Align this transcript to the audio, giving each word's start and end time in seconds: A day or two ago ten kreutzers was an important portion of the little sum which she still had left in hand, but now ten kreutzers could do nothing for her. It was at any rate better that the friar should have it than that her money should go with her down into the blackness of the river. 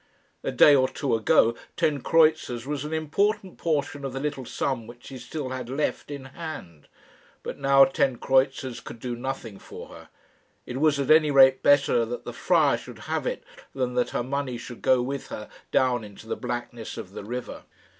A 0.43 0.51
day 0.51 0.73
or 0.75 0.89
two 0.89 1.13
ago 1.13 1.53
ten 1.77 2.01
kreutzers 2.01 2.65
was 2.65 2.83
an 2.83 2.91
important 2.91 3.59
portion 3.59 4.03
of 4.03 4.13
the 4.13 4.19
little 4.19 4.45
sum 4.45 4.87
which 4.87 5.05
she 5.05 5.19
still 5.19 5.49
had 5.49 5.69
left 5.69 6.09
in 6.09 6.25
hand, 6.25 6.87
but 7.43 7.59
now 7.59 7.85
ten 7.85 8.17
kreutzers 8.17 8.79
could 8.83 8.99
do 8.99 9.15
nothing 9.15 9.59
for 9.59 9.89
her. 9.89 10.09
It 10.65 10.77
was 10.81 10.99
at 10.99 11.11
any 11.11 11.29
rate 11.29 11.61
better 11.61 12.03
that 12.03 12.25
the 12.25 12.33
friar 12.33 12.77
should 12.77 12.97
have 13.13 13.27
it 13.27 13.43
than 13.75 13.93
that 13.93 14.09
her 14.09 14.23
money 14.23 14.57
should 14.57 14.81
go 14.81 15.03
with 15.03 15.27
her 15.27 15.47
down 15.69 16.03
into 16.03 16.27
the 16.27 16.35
blackness 16.35 16.97
of 16.97 17.11
the 17.11 17.23
river. 17.23 17.65